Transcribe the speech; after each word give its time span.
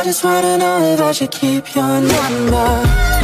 I 0.00 0.02
just 0.02 0.24
wanna 0.24 0.56
know 0.56 0.94
if 0.94 0.98
I 0.98 1.12
should 1.12 1.30
keep 1.30 1.74
your 1.74 2.00
number 2.00 3.19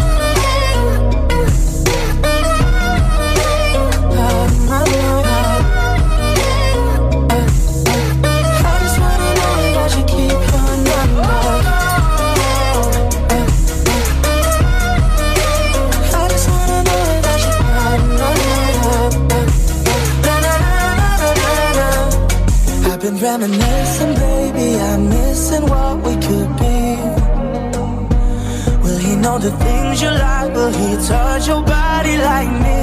Know 29.36 29.42
the 29.42 29.56
things 29.58 30.00
you 30.00 30.08
like? 30.08 30.54
but 30.54 30.74
he 30.74 30.96
touch 31.06 31.46
your 31.46 31.62
body 31.62 32.16
like 32.16 32.48
me? 32.64 32.80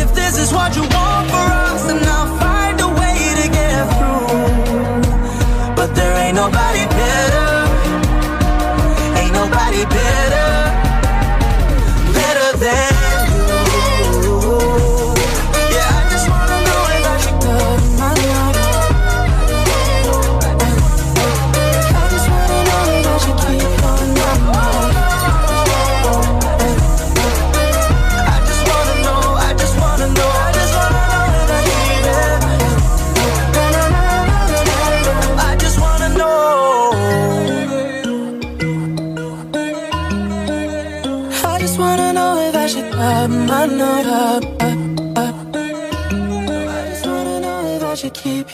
If 0.00 0.12
this 0.12 0.38
is 0.40 0.52
what 0.52 0.74
you 0.74 0.82
want 0.82 1.30
for 1.30 1.46
us, 1.66 1.86
then 1.86 2.02
I'll 2.02 2.36
find 2.36 2.55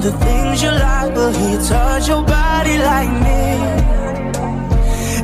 The 0.00 0.12
things 0.12 0.62
you 0.62 0.70
like? 0.70 1.14
Will 1.14 1.30
he 1.30 1.58
touch 1.68 2.08
your 2.08 2.22
body 2.22 2.78
like 2.78 3.10
me? 3.10 3.42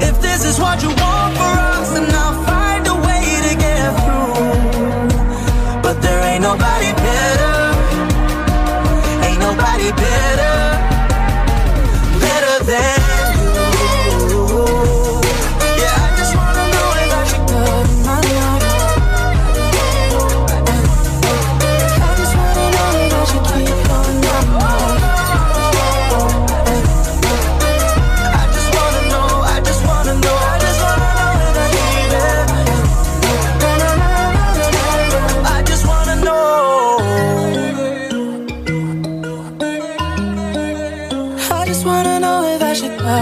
If 0.07 0.21
this 0.21 0.45
is 0.45 0.61
what 0.61 0.83
you 0.83 0.89
want 0.89 1.35
for 1.35 1.55
us, 1.73 1.95
then 1.95 2.15
I'll 2.15 2.45
find 2.45 2.87
a 2.87 2.95
way 2.95 3.25
to 3.47 3.53
get 3.57 3.89
through. 4.03 5.83
But 5.83 6.03
there 6.03 6.23
ain't 6.31 6.43
nobody 6.43 6.93
better. 6.93 7.56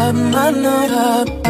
up, 0.04 0.14
my 0.14 0.50
nut 0.50 0.90
up. 0.90 1.43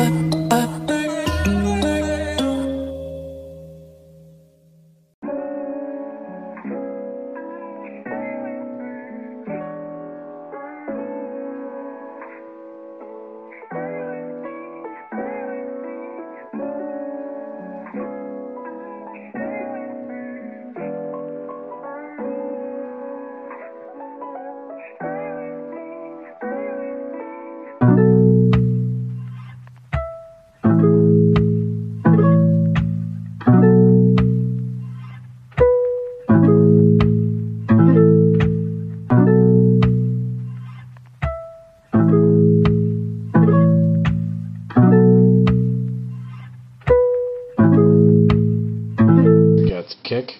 kick. 50.02 50.36